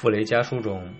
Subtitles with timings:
[0.00, 0.90] 傅雷家书中，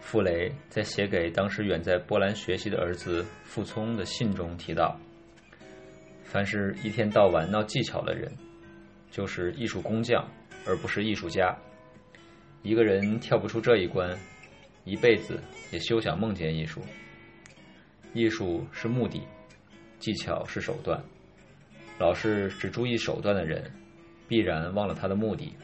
[0.00, 4.98] 傅雷在写给当时远在波兰学习的儿子傅聪的信中提到
[6.24, 8.32] ：“凡是一天到晚闹技巧的人，
[9.10, 10.26] 就是艺术工匠，
[10.66, 11.54] 而不是艺术家。
[12.62, 14.18] 一个人跳不出这一关，
[14.84, 15.38] 一辈子
[15.70, 16.80] 也休想梦见艺术。
[18.14, 19.20] 艺术是目的，
[19.98, 20.98] 技巧是手段。
[21.98, 23.70] 老是只注意手段的人，
[24.26, 25.54] 必然忘了他的目的。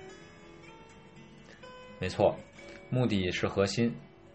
[1.98, 2.38] 没错。”
[2.94, 3.90] 目的是核心，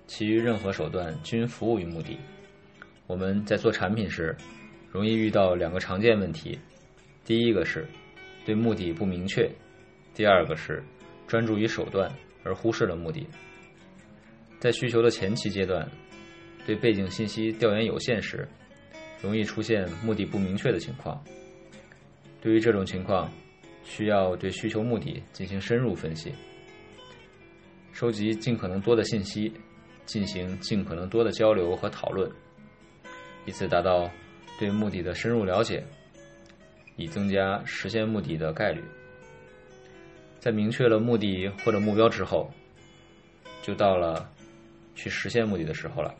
[0.07, 2.17] 其余任何手段均服务于目的。
[3.05, 4.35] 我们在做产品时，
[4.91, 6.57] 容易遇到两个常见问题：
[7.23, 7.88] 第一个是
[8.48, 9.48] 对目的不明确；
[10.15, 10.84] 第二个是
[11.27, 12.12] 专注于手段
[12.43, 13.27] 而忽视了目的。
[14.59, 15.87] 在需求的前期阶段，
[16.65, 18.48] 对背景信息调研有限时，
[19.21, 21.23] 容易出现目的不明确的情况。
[22.41, 23.32] 对于这种情况，
[23.84, 26.32] 需要对需求目的进行深入分析。
[27.99, 29.51] 收集尽可能多的信息，
[30.05, 32.31] 进行尽可能多的交流和讨论，
[33.48, 34.07] 以此达到
[34.59, 35.84] 对目的的深入了解，
[36.95, 38.84] 以增加实现目的的概率。
[40.39, 42.51] 在明确了目的或者目标之后，
[43.63, 44.29] 就到了
[44.93, 46.13] 去实现目的的时候了。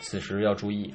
[0.00, 0.94] 此时要注意，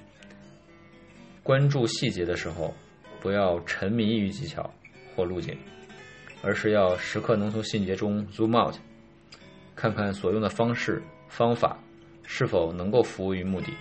[1.43, 2.73] 关注细节的时候，
[3.19, 4.67] 不要沉迷于技巧
[5.15, 5.55] 或路径，
[6.41, 8.75] 而是要时刻能从细节中 zoom out。
[9.81, 11.75] 看看所用的方式方法
[12.21, 13.73] 是否能够服务于目的，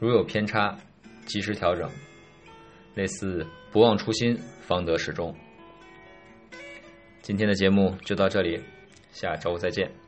[0.00, 0.74] 如有偏差，
[1.26, 1.86] 及时调整。
[2.94, 5.36] 类似不忘初心，方得始终。
[7.20, 8.58] 今天的节目就到这里，
[9.12, 10.05] 下周再见。